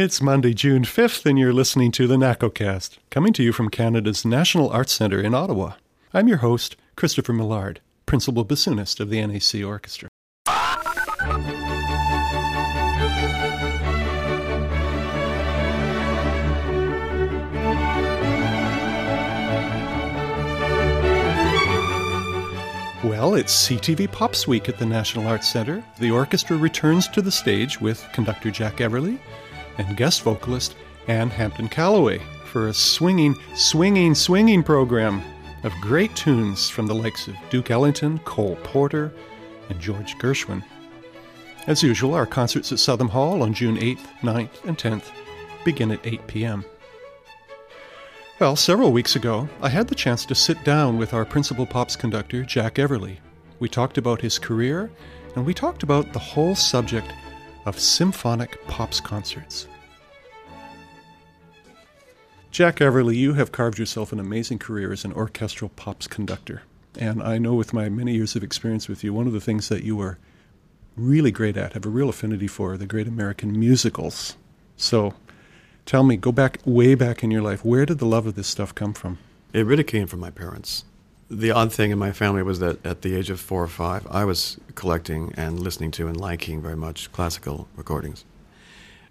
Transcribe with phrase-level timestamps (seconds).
[0.00, 4.24] It's Monday, June 5th, and you're listening to the NACOcast, coming to you from Canada's
[4.24, 5.72] National Arts Centre in Ottawa.
[6.14, 10.08] I'm your host, Christopher Millard, principal bassoonist of the NAC Orchestra.
[23.02, 25.82] Well, it's CTV Pops Week at the National Arts Centre.
[25.98, 29.18] The orchestra returns to the stage with conductor Jack Everly
[29.78, 30.76] and guest vocalist
[31.06, 35.22] Ann Hampton Callaway for a swinging, swinging, swinging program
[35.64, 39.12] of great tunes from the likes of Duke Ellington, Cole Porter,
[39.68, 40.62] and George Gershwin.
[41.66, 45.10] As usual, our concerts at Southam Hall on June 8th, 9th, and 10th
[45.64, 46.64] begin at 8 p.m.
[48.40, 51.96] Well, several weeks ago, I had the chance to sit down with our principal pops
[51.96, 53.18] conductor, Jack Everly.
[53.58, 54.90] We talked about his career,
[55.34, 57.12] and we talked about the whole subject
[57.68, 59.68] of symphonic pops concerts.
[62.50, 66.62] Jack Everly, you have carved yourself an amazing career as an orchestral pops conductor.
[66.98, 69.68] And I know with my many years of experience with you, one of the things
[69.68, 70.18] that you are
[70.96, 74.36] really great at, have a real affinity for, the great American musicals.
[74.76, 75.14] So
[75.86, 78.48] tell me, go back way back in your life, where did the love of this
[78.48, 79.18] stuff come from?
[79.52, 80.84] It really came from my parents.
[81.30, 84.06] The odd thing in my family was that at the age of four or five,
[84.10, 88.24] I was collecting and listening to and liking very much classical recordings.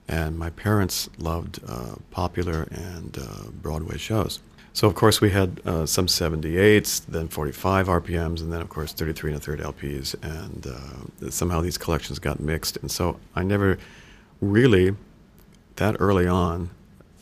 [0.07, 4.39] And my parents loved uh, popular and uh, Broadway shows.
[4.73, 8.93] So, of course, we had uh, some 78s, then 45 RPMs, and then, of course,
[8.93, 10.15] 33 and a third LPs.
[10.23, 12.77] And uh, somehow these collections got mixed.
[12.77, 13.77] And so I never
[14.41, 14.95] really,
[15.75, 16.71] that early on,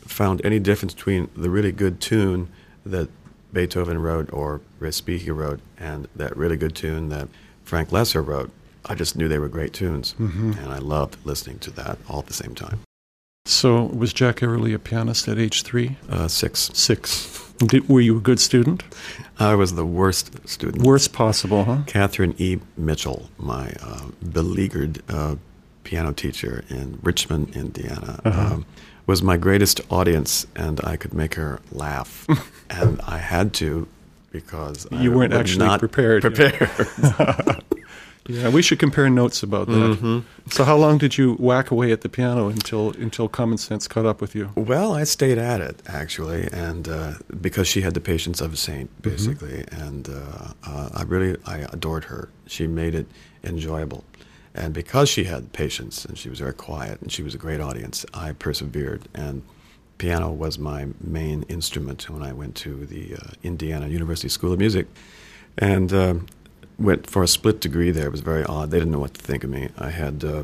[0.02, 2.50] found any difference between the really good tune
[2.86, 3.10] that
[3.54, 7.28] Beethoven wrote or Respighi wrote and that really good tune that
[7.64, 8.52] Frank Loesser wrote.
[8.86, 10.52] I just knew they were great tunes, mm-hmm.
[10.60, 12.82] and I loved listening to that all at the same time.
[13.46, 15.98] So, was Jack Everly a pianist at age three?
[16.10, 16.72] Uh, six.
[16.74, 17.54] Six.
[17.58, 18.84] Did, were you a good student?
[19.40, 20.84] I was the worst student.
[20.84, 21.84] Worst possible, huh?
[21.88, 22.58] Catherine E.
[22.76, 25.36] Mitchell, my uh, beleaguered uh,
[25.84, 28.54] piano teacher in Richmond, Indiana, uh-huh.
[28.56, 28.66] um,
[29.08, 32.28] was my greatest audience, and I could make her laugh.
[32.70, 33.88] and I had to
[34.32, 36.22] because you I weren't actually prepared.
[36.22, 37.64] Prepared.
[38.28, 39.74] Yeah, we should compare notes about that.
[39.74, 40.20] Mm-hmm.
[40.50, 44.08] So, how long did you whack away at the piano until until common sense caught
[44.08, 44.50] up with you?
[44.56, 48.58] Well, I stayed at it actually, and uh, because she had the patience of a
[48.58, 49.10] saint, mm-hmm.
[49.10, 49.82] basically, mm-hmm.
[49.82, 52.30] and uh, uh, I really I adored her.
[52.48, 53.06] She made it
[53.44, 54.04] enjoyable,
[54.56, 57.62] and because she had patience and she was very quiet and she was a great
[57.62, 59.44] audience, I persevered and.
[59.98, 64.60] Piano was my main instrument when I went to the uh, Indiana University School of
[64.60, 64.88] Music,
[65.58, 66.28] and um,
[66.78, 68.08] went for a split degree there.
[68.08, 68.72] It was very odd.
[68.72, 69.70] They didn't know what to think of me.
[69.78, 70.44] I had uh,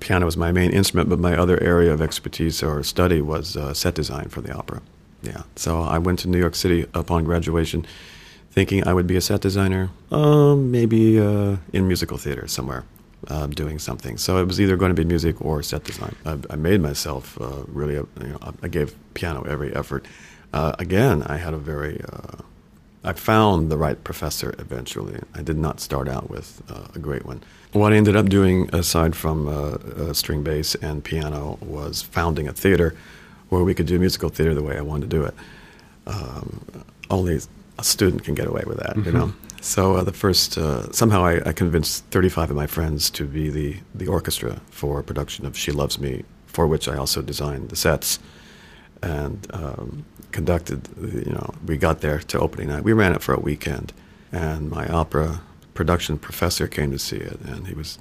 [0.00, 3.74] piano was my main instrument, but my other area of expertise or study was uh,
[3.74, 4.82] set design for the opera.
[5.22, 7.86] Yeah, so I went to New York City upon graduation,
[8.50, 12.84] thinking I would be a set designer, uh, maybe uh, in musical theater somewhere.
[13.28, 16.16] Uh, doing something, so it was either going to be music or set design.
[16.24, 20.06] I, I made myself uh, really, you know, I gave piano every effort.
[20.54, 22.00] again, I had a very
[23.02, 25.20] I found the right professor eventually.
[25.34, 27.42] I did not start out with uh, a great one.
[27.72, 32.46] What I ended up doing, aside from uh, uh, string bass and piano, was founding
[32.46, 32.94] a theater
[33.48, 35.34] where we could do musical theater the way I wanted to do it.
[36.06, 37.40] Um, only
[37.78, 39.06] a student can get away with that, mm-hmm.
[39.06, 39.32] you know.
[39.60, 43.50] So uh, the first, uh, somehow I, I, convinced 35 of my friends to be
[43.50, 47.76] the, the orchestra for production of She Loves Me, for which I also designed the
[47.76, 48.18] sets
[49.02, 50.88] and um, conducted.
[50.98, 52.84] You know, we got there to opening night.
[52.84, 53.92] We ran it for a weekend,
[54.32, 55.42] and my opera
[55.74, 57.98] production professor came to see it, and he was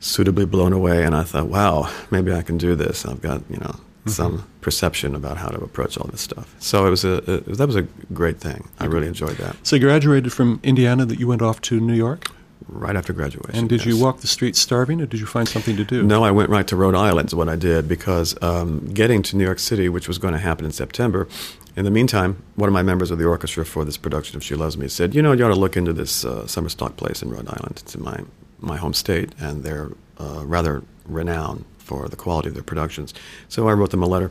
[0.00, 1.04] suitably blown away.
[1.04, 3.04] And I thought, wow, maybe I can do this.
[3.04, 3.76] I've got you know
[4.08, 4.36] mm-hmm.
[4.38, 6.54] some perception about how to approach all this stuff.
[6.58, 7.82] So it was a, a that was a
[8.12, 8.68] great thing.
[8.78, 9.56] I really enjoyed that.
[9.66, 11.06] So you graduated from Indiana.
[11.06, 12.30] That you went off to New York
[12.68, 13.58] right after graduation.
[13.58, 13.86] And did yes.
[13.86, 16.02] you walk the streets starving, or did you find something to do?
[16.02, 17.28] No, I went right to Rhode Island.
[17.28, 20.40] Is what I did because um, getting to New York City, which was going to
[20.40, 21.28] happen in September.
[21.76, 24.54] In the meantime, one of my members of the orchestra for this production of She
[24.54, 27.22] Loves Me said, "You know, you ought to look into this uh, summer stock place
[27.22, 27.78] in Rhode Island.
[27.82, 28.20] It's in my
[28.60, 33.14] my home state, and they're uh, rather renowned for the quality of their productions."
[33.48, 34.30] So I wrote them a letter.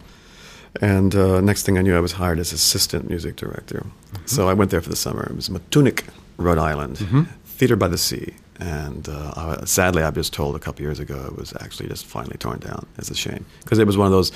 [0.81, 3.80] And uh, next thing I knew, I was hired as assistant music director.
[3.80, 4.27] Mm-hmm.
[4.27, 5.24] So I went there for the summer.
[5.24, 6.04] It was Matunuck,
[6.38, 6.98] Rhode Island.
[6.98, 7.24] Mm-hmm.
[7.57, 8.33] Theater by the Sea.
[8.59, 12.38] And uh, sadly, I was told a couple years ago it was actually just finally
[12.38, 12.86] torn down.
[12.98, 14.31] It's a shame because it was one of those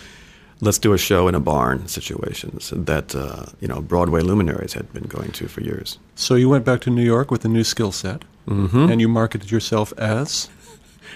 [0.62, 4.92] let's do a show in a barn situations that uh, you know Broadway luminaries had
[4.94, 5.98] been going to for years.
[6.16, 8.92] So you went back to New York with a new skill set, mm-hmm.
[8.92, 10.50] and you marketed yourself as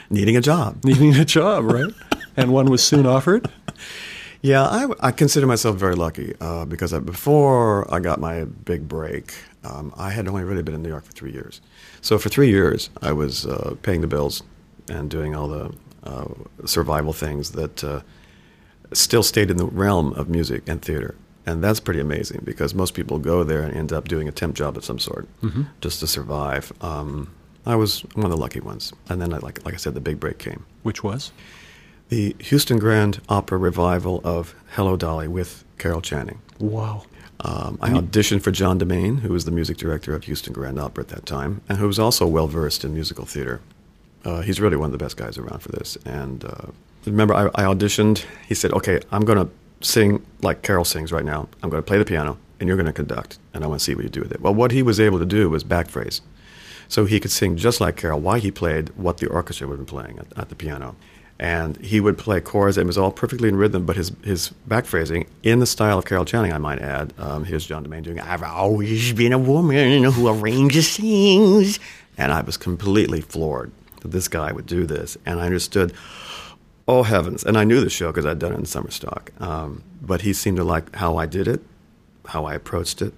[0.10, 0.80] needing a job.
[0.84, 1.94] Needing a job, right?
[2.38, 3.50] and one was soon offered.
[4.42, 8.88] yeah, I, I, consider myself very lucky uh, because I, before I got my big
[8.88, 11.62] break, um, I had only really been in New York for three years.
[12.02, 14.44] So for three years, I was uh, paying the bills
[14.90, 15.74] and doing all the
[16.04, 16.28] uh,
[16.66, 18.02] survival things that uh,
[18.94, 21.16] still stayed in the realm of music and theater.
[21.48, 24.56] And that's pretty amazing because most people go there and end up doing a temp
[24.56, 25.64] job of some sort mm-hmm.
[25.82, 26.74] just to survive.
[26.82, 27.32] Um,
[27.66, 28.94] I was one of the lucky ones.
[29.10, 30.66] And then, I, like, like I said, the big break came.
[30.84, 31.32] Which was?
[32.10, 36.40] The Houston Grand Opera revival of Hello Dolly with Carol Channing.
[36.60, 37.04] Wow.
[37.42, 41.04] Um, I auditioned for John DeMain, who was the music director of Houston Grand Opera
[41.04, 43.62] at that time, and who was also well versed in musical theater.
[44.24, 45.98] Uh, he's really one of the best guys around for this.
[46.06, 46.72] And uh,
[47.06, 48.26] remember, I, I, auditioned.
[48.48, 49.52] He said, "Okay, I'm going to
[49.86, 51.48] sing like Carol sings right now.
[51.62, 53.84] I'm going to play the piano, and you're going to conduct, and I want to
[53.84, 55.90] see what you do with it." Well, what he was able to do was back
[55.90, 56.22] phrase,
[56.88, 59.86] so he could sing just like Carol while he played what the orchestra would been
[59.86, 60.96] playing at, at the piano.
[61.38, 63.86] And he would play chords, and it was all perfectly in rhythm.
[63.86, 67.14] But his his back phrasing, in the style of Carol Channing, I might add.
[67.18, 71.78] Um, here's John DeMain doing "I've always been a woman who arranges things,"
[72.18, 75.18] and I was completely floored that this guy would do this.
[75.26, 75.92] And I understood,
[76.88, 77.44] oh heavens!
[77.44, 79.32] And I knew the show because I'd done it in summer stock.
[79.42, 81.62] Um, but he seemed to like how I did it,
[82.28, 83.14] how I approached it,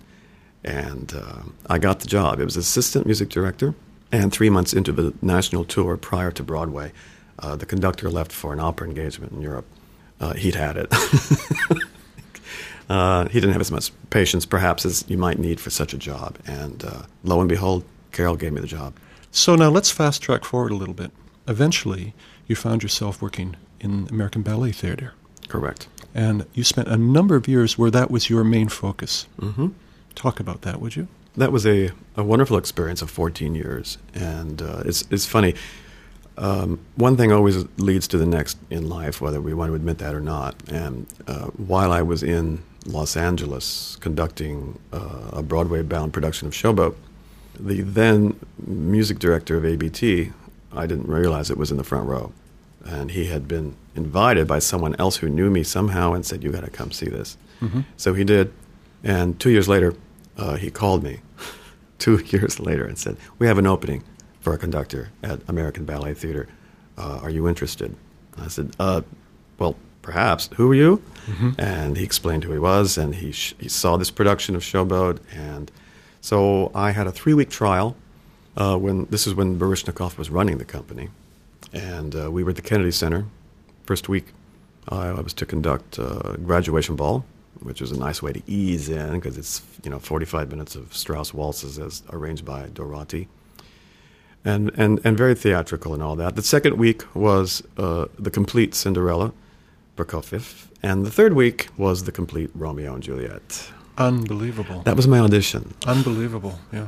[0.67, 2.39] and uh, I got the job.
[2.39, 3.73] It was assistant music director,
[4.11, 6.91] and three months into the national tour prior to Broadway,
[7.39, 9.65] uh, the conductor left for an opera engagement in Europe.
[10.19, 10.93] Uh, he'd had it.
[12.89, 15.97] Uh, he didn't have as much patience, perhaps, as you might need for such a
[15.97, 16.37] job.
[16.47, 17.83] And uh, lo and behold,
[18.13, 18.93] Carol gave me the job.
[19.29, 21.11] So now let's fast track forward a little bit.
[21.49, 22.13] Eventually,
[22.47, 25.13] you found yourself working in American Ballet Theater.
[25.49, 25.89] Correct.
[26.15, 29.27] And you spent a number of years where that was your main focus.
[29.39, 29.67] Mm-hmm.
[30.17, 31.07] Talk about that, would you?
[31.35, 33.99] That was a, a wonderful experience of 14 years.
[34.15, 35.53] And uh, it's, it's funny.
[36.39, 39.99] Um, one thing always leads to the next in life, whether we want to admit
[39.99, 40.55] that or not.
[40.71, 46.53] And uh, while I was in Los Angeles conducting uh, a Broadway bound production of
[46.55, 46.95] Showboat,
[47.59, 50.31] the then music director of ABT,
[50.73, 52.31] I didn't realize it was in the front row.
[52.83, 56.51] And he had been invited by someone else who knew me somehow and said, You
[56.51, 57.37] got to come see this.
[57.61, 57.81] Mm-hmm.
[57.97, 58.51] So he did.
[59.03, 59.93] And two years later,
[60.37, 61.19] uh, he called me,
[61.99, 64.03] two years later, and said, We have an opening
[64.39, 66.47] for a conductor at American Ballet Theater.
[66.97, 67.95] Uh, are you interested?
[68.37, 69.01] I said, uh,
[69.57, 70.49] Well, perhaps.
[70.55, 71.01] Who are you?
[71.25, 71.49] Mm-hmm.
[71.59, 75.19] And he explained who he was, and he, sh- he saw this production of Showboat,
[75.33, 75.69] and
[76.21, 77.95] so I had a three week trial.
[78.55, 81.09] Uh, when this is when Baryshnikov was running the company,
[81.73, 83.25] and uh, we were at the Kennedy Center.
[83.83, 84.33] First week,
[84.89, 87.23] I was to conduct a graduation ball,
[87.61, 90.93] which was a nice way to ease in because it's you know 45 minutes of
[90.93, 93.27] Strauss waltzes as arranged by Dorati,
[94.45, 96.35] and and and very theatrical and all that.
[96.35, 99.33] The second week was uh, the complete Cinderella,
[99.95, 103.71] Prokofiev, and the third week was the complete Romeo and Juliet.
[103.97, 104.81] Unbelievable.
[104.83, 105.73] That was my audition.
[105.87, 106.87] Unbelievable, yeah.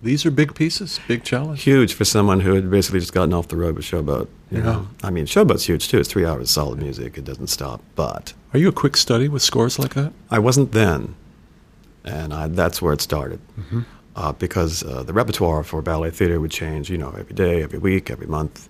[0.00, 1.62] These are big pieces, big challenge.
[1.62, 4.28] Huge for someone who had basically just gotten off the road with Showboat.
[4.50, 4.64] You yeah.
[4.64, 5.98] know, I mean, Showboat's huge too.
[5.98, 7.18] It's three hours of solid music.
[7.18, 7.82] It doesn't stop.
[7.96, 10.12] But are you a quick study with scores like that?
[10.30, 11.16] I wasn't then,
[12.04, 13.40] and I, that's where it started.
[13.58, 13.80] Mm-hmm.
[14.14, 17.78] Uh, because uh, the repertoire for ballet theater would change, you know, every day, every
[17.78, 18.68] week, every month,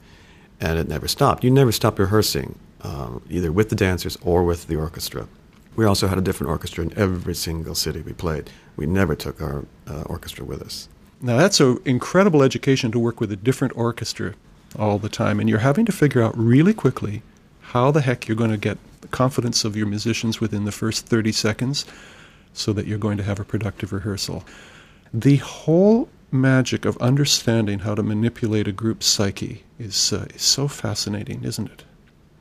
[0.60, 1.42] and it never stopped.
[1.42, 5.26] You never stopped rehearsing, um, either with the dancers or with the orchestra.
[5.74, 8.50] We also had a different orchestra in every single city we played.
[8.76, 10.88] We never took our uh, orchestra with us.
[11.20, 14.34] Now, that's an incredible education to work with a different orchestra
[14.78, 15.40] all the time.
[15.40, 17.22] And you're having to figure out really quickly
[17.60, 21.06] how the heck you're going to get the confidence of your musicians within the first
[21.06, 21.84] 30 seconds
[22.52, 24.44] so that you're going to have a productive rehearsal.
[25.12, 30.68] The whole magic of understanding how to manipulate a group's psyche is, uh, is so
[30.68, 31.84] fascinating, isn't it?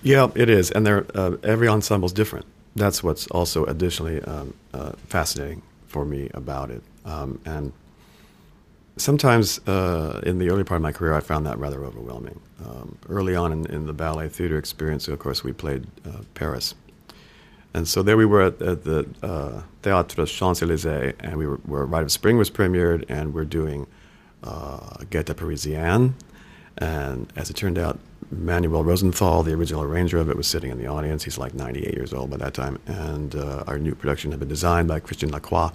[0.03, 0.71] Yeah, it is.
[0.71, 2.45] And uh, every ensemble is different
[2.77, 6.83] that's what's also additionally um, uh, fascinating for me about it.
[7.05, 7.73] Um, and
[8.97, 12.39] sometimes uh, in the early part of my career, I found that rather overwhelming.
[12.65, 16.75] Um, early on in, in, the ballet theater experience, of course, we played uh, Paris.
[17.73, 21.59] And so there we were at, at the uh, Théâtre Champs Elysees, and we were,
[21.65, 23.87] were Rite of Spring was premiered, and we're doing
[24.43, 26.15] uh, Parisienne.
[26.79, 27.99] And as it turned out,
[28.31, 31.23] Manuel Rosenthal, the original arranger of it, was sitting in the audience.
[31.23, 32.79] He's like 98 years old by that time.
[32.85, 35.71] And uh, our new production had been designed by Christian Lacroix.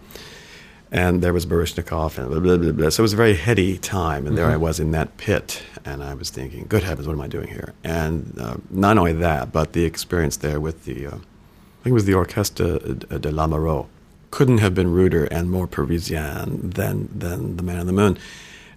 [0.93, 2.91] And there was Baryshnikov, and blah, blah, blah, blah.
[2.91, 4.27] So it was a very heady time.
[4.27, 4.37] And mm-hmm.
[4.37, 5.63] there I was in that pit.
[5.85, 7.73] And I was thinking, good heavens, what am I doing here?
[7.83, 12.01] And uh, not only that, but the experience there with the, uh, I think it
[12.03, 13.87] was the Orchestre de Lamoureux,
[14.31, 18.19] couldn't have been ruder and more Parisian than, than The Man in the Moon.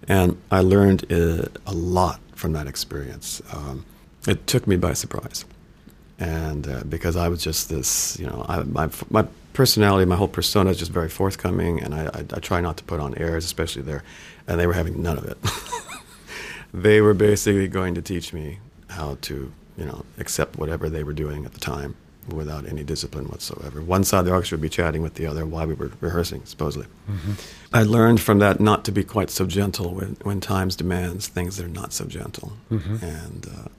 [0.07, 3.41] And I learned uh, a lot from that experience.
[3.51, 3.86] Um,
[4.25, 5.45] it took me by surprise.
[6.19, 10.27] and uh, because I was just this, you know, I, my my personality, my whole
[10.27, 13.45] persona is just very forthcoming, and I, I, I try not to put on airs,
[13.45, 14.03] especially there,
[14.47, 15.38] and they were having none of it.
[16.74, 18.59] they were basically going to teach me
[18.89, 21.95] how to, you know, accept whatever they were doing at the time
[22.27, 23.81] without any discipline whatsoever.
[23.81, 26.43] One side of the orchestra would be chatting with the other while we were rehearsing,
[26.45, 26.88] supposedly.
[27.09, 27.33] Mm-hmm.
[27.74, 31.57] I learned from that not to be quite so gentle when, when times demands things
[31.57, 32.53] that are not so gentle.
[32.71, 33.05] Mm-hmm.
[33.05, 33.69] And uh,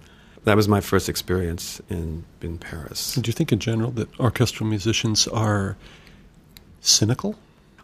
[0.47, 3.17] that was my first experience in, in Paris.
[3.17, 5.77] Do you think in general that orchestral musicians are
[6.81, 7.35] cynical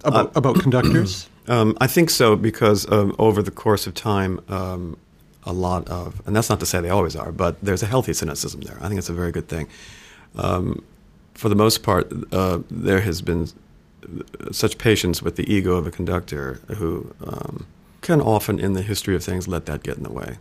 [0.05, 1.29] about, uh, about conductors?
[1.49, 4.97] Um, I think so because um, over the course of time, um,
[5.43, 8.13] a lot of, and that's not to say they always are, but there's a healthy
[8.13, 8.79] cynicism there.
[8.81, 9.67] I think it's a very good thing.
[10.37, 10.85] Um,
[11.35, 13.49] for the most part, uh, there has been
[14.53, 17.67] such patience with the ego of a conductor who um,
[18.03, 20.37] can often, in the history of things, let that get in the way,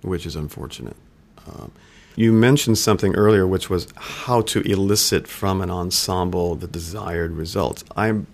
[0.00, 0.96] which is unfortunate.
[1.46, 1.72] Um,
[2.16, 7.84] you mentioned something earlier, which was how to elicit from an ensemble the desired results.
[7.94, 8.26] I'm,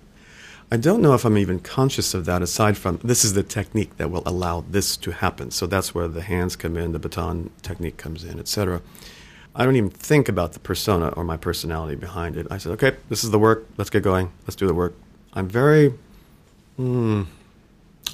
[0.70, 3.96] I don't know if I'm even conscious of that, aside from this is the technique
[3.96, 5.50] that will allow this to happen.
[5.50, 8.80] So that's where the hands come in, the baton technique comes in, etc.
[9.54, 12.46] I don't even think about the persona or my personality behind it.
[12.50, 13.66] I said, okay, this is the work.
[13.76, 14.30] Let's get going.
[14.42, 14.94] Let's do the work.
[15.34, 15.92] I'm very,
[16.76, 17.24] hmm,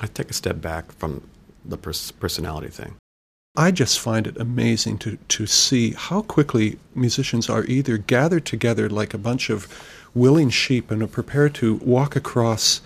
[0.01, 1.29] I take a step back from
[1.65, 2.97] the pers- personality thing.
[3.59, 8.89] I just find it amazing to, to see how quickly musicians are either gathered together
[8.89, 9.67] like a bunch of
[10.15, 12.81] willing sheep and are prepared to walk across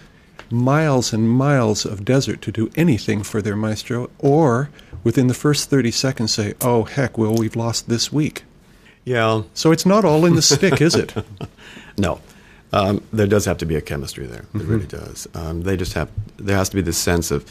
[0.50, 4.70] miles and miles of desert to do anything for their maestro, or
[5.04, 8.44] within the first 30 seconds say, oh, heck, well, we've lost this week.
[9.04, 9.42] Yeah.
[9.52, 11.12] So it's not all in the stick, is it?
[11.98, 12.18] no.
[12.72, 14.40] Um, there does have to be a chemistry there.
[14.40, 14.70] It mm-hmm.
[14.70, 15.28] really does.
[15.34, 17.44] Um, they just have, there has to be this sense of,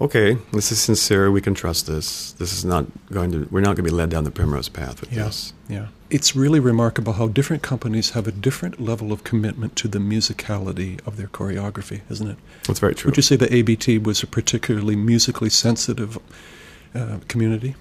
[0.00, 1.30] okay, this is sincere.
[1.30, 2.32] We can trust this.
[2.32, 3.48] This is not going to.
[3.50, 5.52] We're not going to be led down the primrose path with yeah, this.
[5.68, 9.98] Yeah, it's really remarkable how different companies have a different level of commitment to the
[9.98, 12.36] musicality of their choreography, isn't it?
[12.64, 13.08] That's very true.
[13.08, 16.18] Would you say that ABT was a particularly musically sensitive
[16.94, 17.76] uh, community?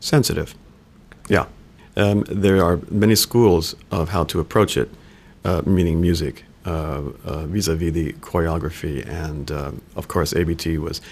[0.00, 0.54] Sensitive,
[1.28, 1.46] yeah.
[1.96, 4.90] Um, there are many schools of how to approach it,
[5.44, 6.44] uh, meaning music.
[6.66, 11.02] Uh, uh, vis-a-vis the choreography, and uh, of course, ABT was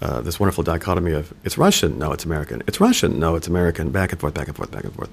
[0.00, 2.62] uh, this wonderful dichotomy of it's Russian, no, it's American.
[2.66, 3.90] It's Russian, no, it's American.
[3.90, 5.10] Back and forth, back and forth, back and forth.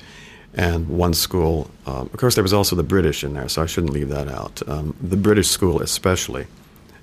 [0.54, 3.66] And one school, um, of course, there was also the British in there, so I
[3.66, 4.62] shouldn't leave that out.
[4.68, 6.48] Um, the British school, especially,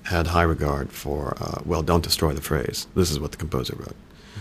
[0.05, 2.87] had high regard for, uh, well, don't destroy the phrase.
[2.95, 3.97] This is what the composer wrote.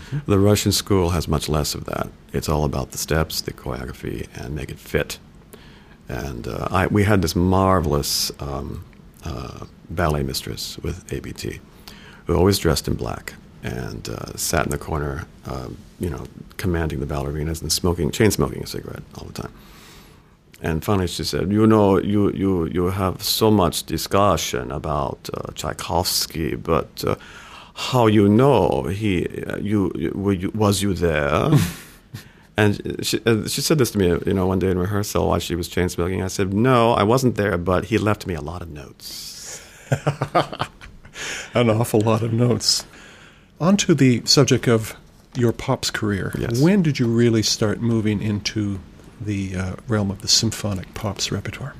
[0.06, 0.30] Mm-hmm.
[0.30, 2.08] The Russian school has much less of that.
[2.32, 5.18] It's all about the steps, the choreography, and make it fit.
[6.08, 8.84] And uh, I, we had this marvelous um,
[9.24, 11.60] uh, ballet mistress with ABT
[12.26, 16.24] who always dressed in black and uh, sat in the corner, uh, you know,
[16.58, 19.52] commanding the ballerinas and smoking, chain smoking a cigarette all the time.
[20.60, 25.52] And finally, she said, "You know, you you you have so much discussion about uh,
[25.54, 27.16] Tchaikovsky, but uh,
[27.74, 31.50] how you know he uh, you, you was you there?"
[32.56, 35.38] and she uh, she said this to me, you know, one day in rehearsal while
[35.38, 36.22] she was chain smoking.
[36.22, 39.60] I said, "No, I wasn't there, but he left me a lot of notes."
[41.54, 42.84] an awful lot of notes.
[43.60, 44.96] On to the subject of
[45.36, 46.32] your pop's career.
[46.38, 46.60] Yes.
[46.60, 48.80] When did you really start moving into
[49.20, 51.74] the uh, realm of the symphonic pops repertoire?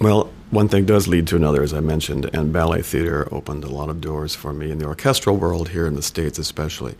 [0.00, 3.68] Well, one thing does lead to another, as I mentioned, and ballet theater opened a
[3.68, 6.96] lot of doors for me in the orchestral world here in the States, especially.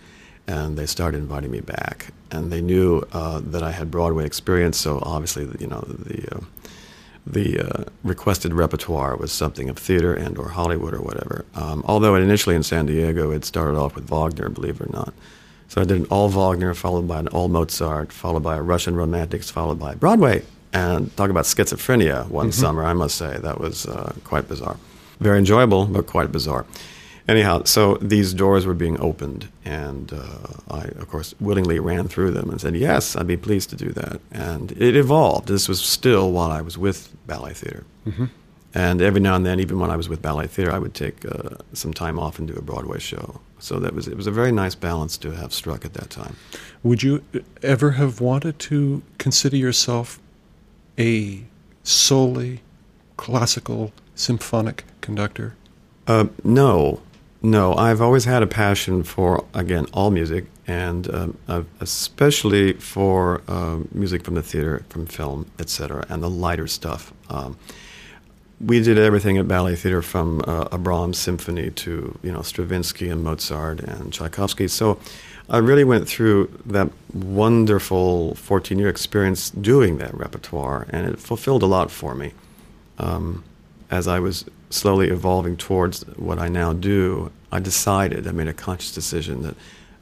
[0.46, 4.78] And they started inviting me back, and they knew uh, that I had Broadway experience.
[4.78, 6.40] So obviously, you know, the uh,
[7.26, 11.44] the uh, requested repertoire was something of theater and or Hollywood or whatever.
[11.54, 15.12] Um, although initially in San Diego, it started off with Wagner, believe it or not.
[15.68, 18.96] So I did an all Wagner, followed by an all Mozart, followed by a Russian
[18.96, 20.42] Romantics, followed by Broadway.
[20.72, 22.60] And talk about schizophrenia one mm-hmm.
[22.60, 23.38] summer, I must say.
[23.38, 24.76] That was uh, quite bizarre.
[25.20, 26.64] Very enjoyable, but quite bizarre.
[27.28, 32.32] Anyhow, so these doors were being opened, and uh, I, of course, willingly ran through
[32.32, 34.20] them and said, Yes, I'd be pleased to do that.
[34.32, 35.48] And it evolved.
[35.48, 37.84] This was still while I was with ballet theater.
[38.06, 38.26] Mm-hmm.
[38.72, 41.24] And every now and then, even when I was with ballet theater, I would take
[41.24, 43.40] uh, some time off and do a Broadway show.
[43.58, 46.36] So that was it was a very nice balance to have struck at that time.
[46.82, 47.22] Would you
[47.62, 50.20] ever have wanted to consider yourself
[50.98, 51.42] a
[51.82, 52.60] solely
[53.16, 55.56] classical symphonic conductor?
[56.06, 57.02] Uh, no,
[57.42, 63.78] no, I've always had a passion for again all music, and um, especially for uh,
[63.92, 67.12] music from the theater, from film, etc., and the lighter stuff.
[67.30, 67.56] Um,
[68.61, 73.09] we did everything at ballet theater from uh, a Brahms symphony to you know Stravinsky
[73.09, 74.68] and Mozart and Tchaikovsky.
[74.68, 75.00] So
[75.49, 81.62] I really went through that wonderful 14 year experience doing that repertoire, and it fulfilled
[81.62, 82.32] a lot for me.
[82.99, 83.44] Um,
[83.90, 88.54] as I was slowly evolving towards what I now do, I decided, I made a
[88.54, 89.56] conscious decision that,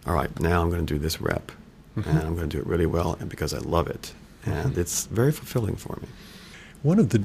[0.07, 1.51] all right, now I'm going to do this rep,
[1.97, 2.09] mm-hmm.
[2.09, 4.13] and I'm going to do it really well, and because I love it.
[4.45, 4.81] And mm-hmm.
[4.81, 6.09] it's very fulfilling for me.
[6.83, 7.23] One of the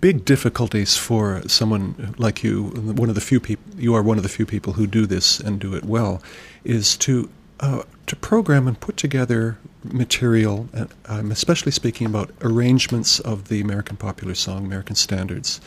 [0.00, 4.22] big difficulties for someone like you, one of the few people, you are one of
[4.22, 6.22] the few people who do this and do it well,
[6.62, 7.30] is to
[7.60, 10.68] uh, to program and put together material.
[10.72, 15.60] And I'm especially speaking about arrangements of the American popular song, American standards,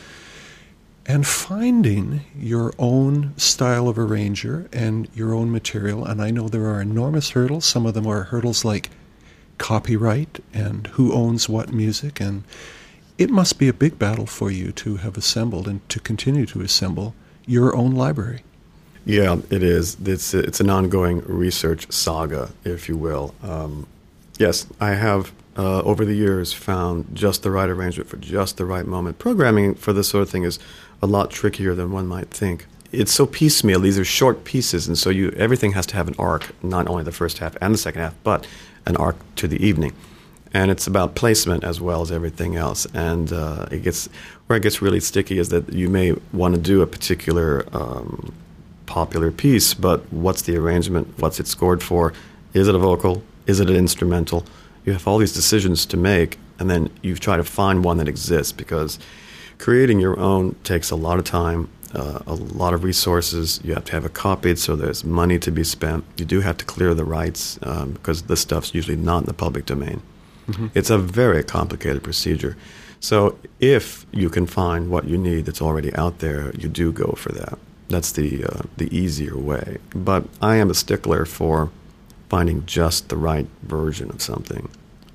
[1.06, 6.04] and finding your own style of arranger and your own material.
[6.04, 7.64] And I know there are enormous hurdles.
[7.64, 8.90] Some of them are hurdles like
[9.58, 12.42] copyright and who owns what music and
[13.18, 16.60] it must be a big battle for you to have assembled and to continue to
[16.60, 17.14] assemble
[17.46, 18.42] your own library.
[19.06, 19.96] Yeah, it is.
[20.04, 23.34] It's it's an ongoing research saga, if you will.
[23.42, 23.86] Um,
[24.38, 28.64] yes, I have uh, over the years found just the right arrangement for just the
[28.64, 29.18] right moment.
[29.18, 30.58] Programming for this sort of thing is
[31.02, 32.66] a lot trickier than one might think.
[32.92, 33.80] It's so piecemeal.
[33.80, 37.02] These are short pieces, and so you everything has to have an arc, not only
[37.02, 38.46] the first half and the second half, but
[38.86, 39.92] an arc to the evening
[40.54, 42.86] and it's about placement as well as everything else.
[42.94, 44.08] And uh, it gets
[44.46, 48.32] where it gets really sticky is that you may want to do a particular um,
[48.86, 51.12] popular piece, but what's the arrangement?
[51.18, 52.12] What's it scored for?
[52.54, 53.22] Is it a vocal?
[53.46, 54.46] Is it an instrumental?
[54.84, 58.08] You have all these decisions to make, and then you try to find one that
[58.08, 58.98] exists because
[59.58, 61.68] creating your own takes a lot of time.
[61.94, 63.60] Uh, a lot of resources.
[63.62, 66.04] You have to have it copied, so there's money to be spent.
[66.16, 69.32] You do have to clear the rights um, because this stuff's usually not in the
[69.32, 70.02] public domain.
[70.48, 70.66] Mm-hmm.
[70.74, 72.56] It's a very complicated procedure.
[72.98, 77.12] So if you can find what you need that's already out there, you do go
[77.16, 77.58] for that.
[77.88, 79.78] That's the uh, the easier way.
[79.94, 81.70] But I am a stickler for
[82.28, 84.68] finding just the right version of something.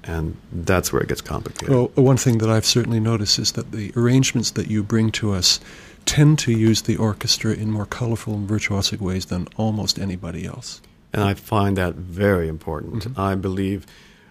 [0.04, 1.70] And that's where it gets complicated.
[1.70, 5.34] Well, one thing that I've certainly noticed is that the arrangements that you bring to
[5.34, 5.60] us
[6.06, 10.82] tend to use the orchestra in more colorful and virtuosic ways than almost anybody else.
[11.14, 13.04] And I find that very important.
[13.04, 13.22] Mm-hmm.
[13.22, 13.86] I believe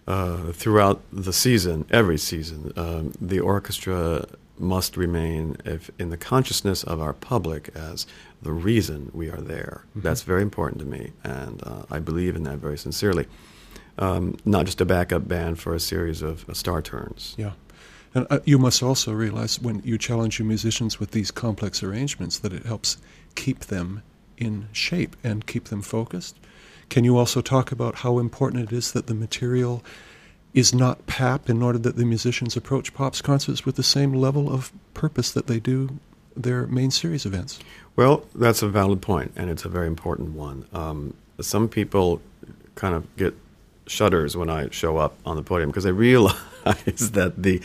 [0.07, 4.27] uh, throughout the season, every season, um, the orchestra
[4.61, 8.07] must remain if, in the consciousness of our public as
[8.43, 9.85] the reason we are there.
[9.91, 10.01] Mm-hmm.
[10.01, 13.27] That's very important to me, and uh, I believe in that very sincerely.
[13.99, 17.35] Um, not just a backup band for a series of uh, star turns.
[17.37, 17.53] Yeah.
[18.15, 22.39] And uh, you must also realize when you challenge your musicians with these complex arrangements
[22.39, 22.99] that it helps
[23.35, 24.03] keep them
[24.37, 26.37] in shape and keep them focused.
[26.89, 29.85] Can you also talk about how important it is that the material
[30.59, 34.53] is not pap in order that the musicians approach pops concerts with the same level
[34.53, 35.99] of purpose that they do
[36.37, 37.61] their main series events?
[37.97, 40.67] Well, that's a valid point, and it's a very important one.
[40.73, 42.21] Um, some people
[42.75, 43.35] kind of get
[43.87, 47.61] shudders when I show up on the podium because they realize that the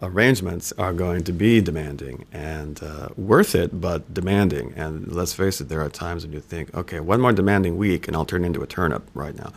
[0.00, 4.72] arrangements are going to be demanding and uh, worth it, but demanding.
[4.76, 8.06] And let's face it, there are times when you think, okay, one more demanding week
[8.06, 9.52] and I'll turn into a turnip right now.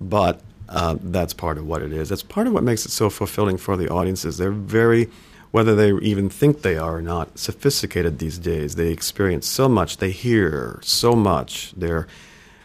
[0.00, 2.08] But uh, that's part of what it is.
[2.08, 4.38] That's part of what makes it so fulfilling for the audiences.
[4.38, 5.08] They're very,
[5.50, 8.74] whether they even think they are or not, sophisticated these days.
[8.74, 11.72] They experience so much, they hear so much.
[11.76, 12.06] They're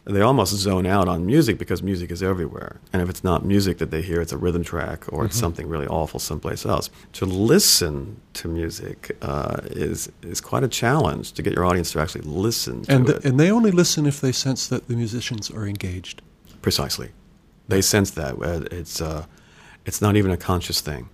[0.09, 2.79] they almost zone out on music because music is everywhere.
[2.91, 5.41] And if it's not music that they hear, it's a rhythm track or it's mm-hmm.
[5.41, 6.89] something really awful someplace else.
[7.13, 11.99] To listen to music uh, is is quite a challenge to get your audience to
[11.99, 13.25] actually listen to and the, it.
[13.25, 16.21] And they only listen if they sense that the musicians are engaged.
[16.61, 17.11] Precisely,
[17.69, 18.35] they sense that
[18.71, 19.25] it's uh,
[19.85, 21.09] it's not even a conscious thing.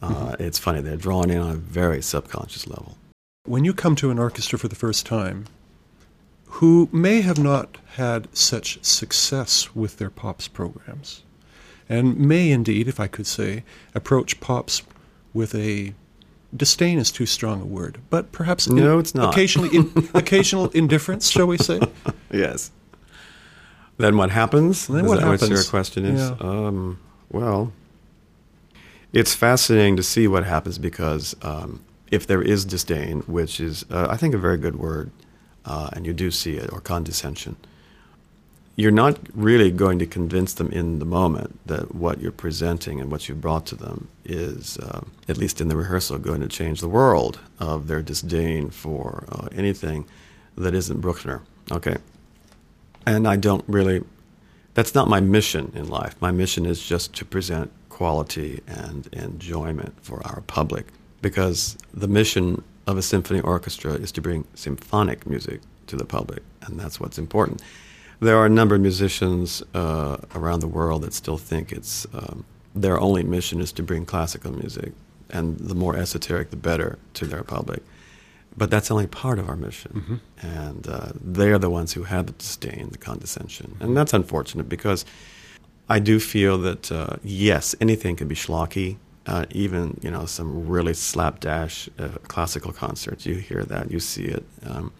[0.00, 0.42] Uh, mm-hmm.
[0.42, 2.98] It's funny they're drawn in on a very subconscious level.
[3.44, 5.46] When you come to an orchestra for the first time,
[6.46, 11.22] who may have not had such success with their POPs programs,
[11.88, 14.82] and may indeed, if I could say, approach POPs
[15.34, 15.94] with a
[16.54, 19.32] disdain is too strong a word, but perhaps no, in, it's not.
[19.32, 21.80] Occasionally, in, occasional indifference, shall we say?
[22.30, 22.70] yes.
[23.98, 24.86] Then what happens?
[24.86, 25.42] Then is what happens?
[25.42, 26.20] What your question is?
[26.20, 26.36] Yeah.
[26.40, 26.98] Um,
[27.30, 27.72] well,
[29.12, 34.06] it's fascinating to see what happens because um, if there is disdain, which is, uh,
[34.10, 35.10] I think, a very good word,
[35.64, 37.56] uh, and you do see it, or condescension,
[38.74, 43.10] you're not really going to convince them in the moment that what you're presenting and
[43.10, 46.80] what you've brought to them is, uh, at least in the rehearsal, going to change
[46.80, 50.06] the world of their disdain for uh, anything
[50.56, 51.42] that isn't Bruckner.
[51.70, 51.96] Okay.
[53.06, 54.04] And I don't really,
[54.74, 56.14] that's not my mission in life.
[56.20, 60.86] My mission is just to present quality and enjoyment for our public
[61.20, 66.42] because the mission of a symphony orchestra is to bring symphonic music to the public,
[66.62, 67.62] and that's what's important.
[68.20, 72.44] there are a number of musicians uh, around the world that still think it's um,
[72.74, 74.92] their only mission is to bring classical music,
[75.30, 77.82] and the more esoteric, the better to their public.
[78.56, 80.46] But that's only part of our mission, Mm-hmm.
[80.46, 84.68] and uh, they are the ones who have the disdain, the condescension, and that's unfortunate
[84.68, 85.04] because
[85.88, 88.96] I do feel that uh, yes, anything can be schlocky.
[89.24, 94.24] Uh, even you know some really slapdash uh, classical concerts, you hear that, you see
[94.24, 94.44] it.
[94.66, 94.92] Um,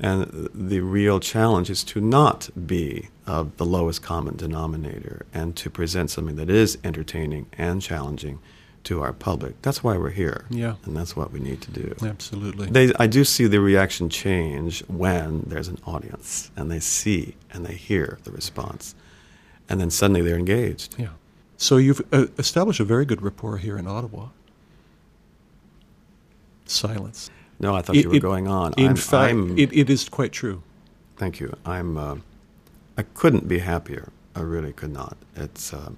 [0.00, 5.70] and the real challenge is to not be of the lowest common denominator and to
[5.70, 8.40] present something that is entertaining and challenging
[8.84, 9.60] to our public.
[9.62, 10.44] That's why we're here.
[10.50, 10.74] Yeah.
[10.84, 11.94] And that's what we need to do.
[12.02, 12.66] Absolutely.
[12.68, 17.64] They, I do see the reaction change when there's an audience and they see and
[17.66, 18.94] they hear the response.
[19.68, 20.94] And then suddenly they're engaged.
[20.98, 21.08] yeah.
[21.56, 24.28] So you've uh, established a very good rapport here in Ottawa.
[26.66, 27.30] Silence.
[27.60, 28.74] No, I thought It- you were it- going on.
[28.76, 30.62] In I'm, fact, I'm- it, it is quite true.
[31.16, 31.54] Thank you.
[31.64, 31.96] I'm.
[31.96, 32.16] Uh,
[32.98, 34.10] I couldn't be happier.
[34.34, 35.16] I really could not.
[35.36, 35.92] It's uh,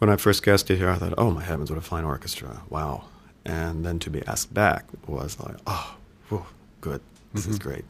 [0.00, 2.62] when I first guested here, I thought, "Oh my heavens, what a fine orchestra!
[2.70, 3.04] Wow!"
[3.44, 5.96] And then to be asked back was like, "Oh,
[6.28, 6.46] whew,
[6.80, 7.02] good.
[7.34, 7.84] This is great."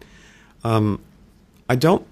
[0.65, 1.01] Um,
[1.69, 2.05] I don't,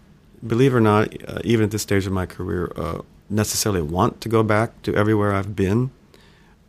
[0.46, 4.20] believe it or not, uh, even at this stage of my career, uh, necessarily want
[4.20, 5.90] to go back to everywhere I've been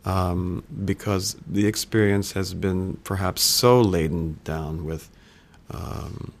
[0.04, 5.08] um, because the experience has been perhaps so laden down with
[5.70, 6.32] um,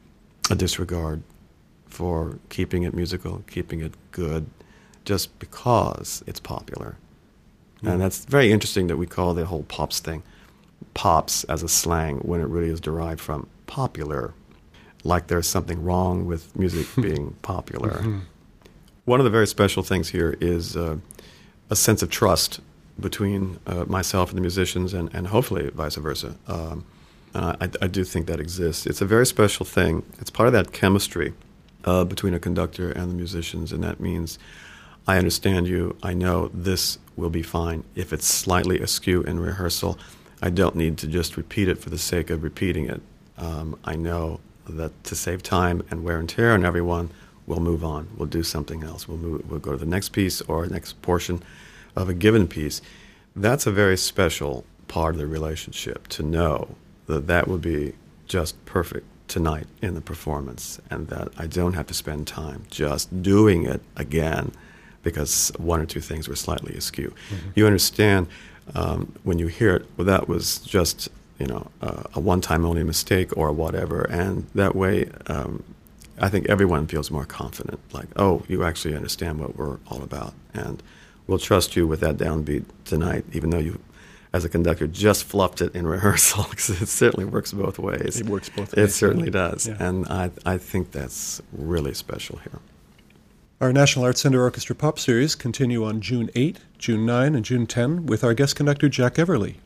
[0.50, 1.22] a disregard
[1.86, 4.50] for keeping it musical, keeping it good,
[5.10, 6.96] just because it's popular.
[7.82, 7.90] Yeah.
[7.90, 10.22] And that's very interesting that we call the whole pops thing
[10.94, 14.34] pops as a slang when it really is derived from popular,
[15.02, 17.94] like there's something wrong with music being popular.
[18.02, 18.20] Mhm.
[19.04, 20.98] One of the very special things here is uh,
[21.68, 22.60] a sense of trust
[23.00, 26.36] between uh, myself and the musicians, and, and hopefully vice versa.
[26.46, 26.84] Um,
[27.34, 28.86] and I, I do think that exists.
[28.86, 30.04] It's a very special thing.
[30.20, 31.32] It's part of that chemistry
[31.84, 34.38] uh, between a conductor and the musicians, and that means
[35.06, 35.96] I understand you.
[36.02, 37.84] I know this will be fine.
[37.94, 39.98] If it's slightly askew in rehearsal,
[40.42, 43.02] I don't need to just repeat it for the sake of repeating it.
[43.36, 47.10] Um, I know that to save time and wear and tear on everyone,
[47.46, 48.08] we'll move on.
[48.16, 49.08] We'll do something else.
[49.08, 49.50] We'll move.
[49.50, 51.42] We'll go to the next piece or next portion
[51.96, 52.80] of a given piece.
[53.34, 57.94] That's a very special part of the relationship to know that that would be
[58.26, 63.22] just perfect tonight in the performance and that I don't have to spend time just
[63.22, 64.52] doing it again
[65.02, 67.12] because one or two things were slightly askew.
[67.54, 68.26] You understand
[68.74, 71.08] um, when you hear it, well, that was just
[71.38, 75.10] you know uh, a one-time only mistake or whatever, and that way.
[75.26, 75.62] Um,
[76.22, 80.34] I think everyone feels more confident, like, oh, you actually understand what we're all about,
[80.52, 80.82] and
[81.26, 83.80] we'll trust you with that downbeat tonight, even though you,
[84.34, 88.20] as a conductor, just fluffed it in rehearsal, because it certainly works both ways.
[88.20, 88.90] It works both ways.
[88.90, 89.76] It certainly does, Yeah.
[89.80, 92.58] and I, I think that's really special here.
[93.60, 97.66] Our National Arts Centre Orchestra Pop Series continue on June 8, June 9, and June
[97.66, 99.56] 10 with our guest conductor Jack Everly.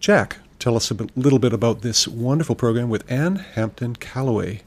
[0.00, 4.62] Jack, tell us a bit- little bit about this wonderful program with Ann Hampton Callaway.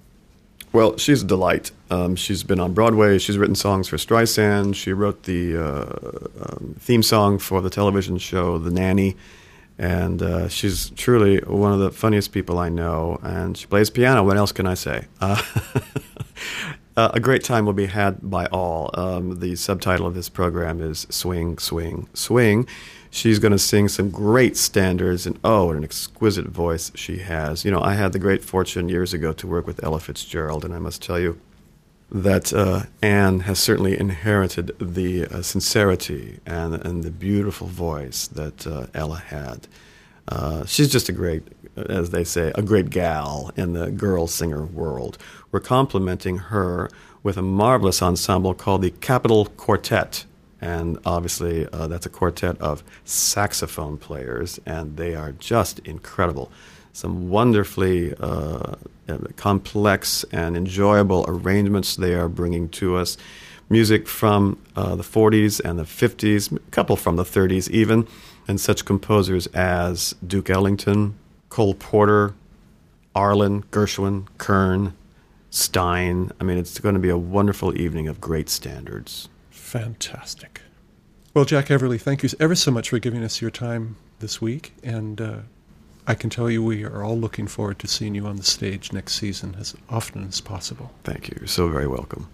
[0.72, 1.72] Well, she's a delight.
[1.92, 3.18] Um, she's been on Broadway.
[3.18, 4.76] She's written songs for Streisand.
[4.76, 9.18] She wrote the uh, um, theme song for the television show The Nanny.
[9.78, 13.20] And uh, she's truly one of the funniest people I know.
[13.24, 14.24] And she plays piano.
[14.24, 15.06] What else can I say?
[15.20, 15.42] Uh,
[16.98, 18.90] uh, a great time will be had by all.
[18.96, 22.68] Um, the subtitle of this program is Swing, Swing, Swing.
[23.12, 27.64] She's going to sing some great standards, and oh, what an exquisite voice she has.
[27.64, 30.74] You know, I had the great fortune years ago to work with Ella Fitzgerald, and
[30.74, 31.40] I must tell you
[32.10, 38.66] that uh, Ann has certainly inherited the uh, sincerity and, and the beautiful voice that
[38.66, 39.68] uh, Ella had.
[40.28, 41.44] Uh, she's just a great,
[41.76, 45.18] as they say, a great gal in the girl singer world.
[45.52, 46.90] We're complimenting her
[47.24, 50.26] with a marvelous ensemble called the Capitol Quartet.
[50.60, 56.52] And obviously, uh, that's a quartet of saxophone players, and they are just incredible.
[56.94, 58.76] Some wonderfully uh,
[59.36, 63.18] complex and enjoyable arrangements they are bringing to us.
[63.70, 68.08] Music from uh, the 40s and the 50s, a couple from the 30s even,
[68.48, 71.18] and such composers as Duke Ellington,
[71.50, 72.34] Cole Porter,
[73.16, 74.94] Arlen, Gershwin, Kern,
[75.52, 76.32] Styne.
[76.40, 79.28] I mean, it's going to be a wonderful evening of great standards.
[79.50, 80.62] Fantastic.
[81.34, 84.74] Well, Jack Everly, thank you ever so much for giving us your time this week.
[84.84, 85.38] And uh,
[86.08, 88.94] I can tell you we are all looking forward to seeing you on the stage
[88.94, 90.92] next season as often as possible.
[91.04, 91.38] Thank you.
[91.40, 92.28] You're so very welcome.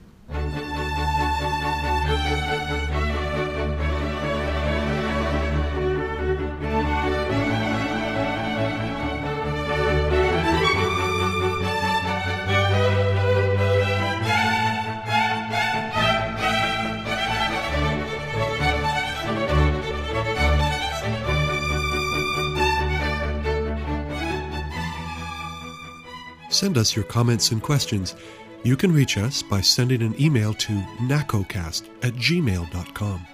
[26.63, 28.15] Send us your comments and questions.
[28.63, 30.71] You can reach us by sending an email to
[31.02, 33.28] nacocast at gmail.com.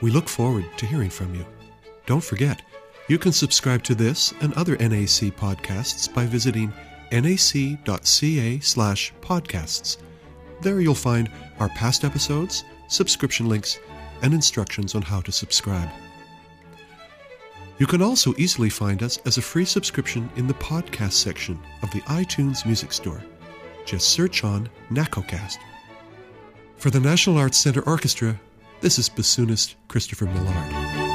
[0.00, 1.44] We look forward to hearing from you.
[2.06, 2.62] Don't forget,
[3.08, 6.72] you can subscribe to this and other NAC podcasts by visiting
[7.10, 9.96] nac.ca slash podcasts.
[10.62, 13.80] There you'll find our past episodes, subscription links,
[14.22, 15.88] and instructions on how to subscribe.
[17.78, 21.90] You can also easily find us as a free subscription in the podcast section of
[21.92, 23.22] the iTunes Music Store.
[23.84, 25.58] Just search on NACOcast.
[26.76, 28.40] For the National Arts Centre Orchestra,
[28.80, 31.07] this is bassoonist Christopher Millard.